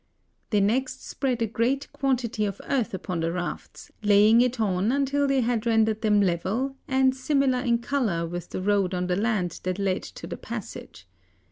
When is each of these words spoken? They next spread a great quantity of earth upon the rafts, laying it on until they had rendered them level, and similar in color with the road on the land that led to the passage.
They 0.49 0.61
next 0.61 1.05
spread 1.07 1.43
a 1.43 1.45
great 1.45 1.87
quantity 1.93 2.43
of 2.45 2.59
earth 2.67 2.95
upon 2.95 3.19
the 3.19 3.31
rafts, 3.31 3.91
laying 4.01 4.41
it 4.41 4.59
on 4.59 4.91
until 4.91 5.27
they 5.27 5.41
had 5.41 5.67
rendered 5.67 6.01
them 6.01 6.21
level, 6.21 6.75
and 6.87 7.15
similar 7.15 7.59
in 7.59 7.77
color 7.77 8.25
with 8.25 8.49
the 8.49 8.63
road 8.63 8.95
on 8.95 9.05
the 9.05 9.15
land 9.15 9.59
that 9.61 9.77
led 9.77 10.01
to 10.01 10.25
the 10.25 10.37
passage. 10.37 11.07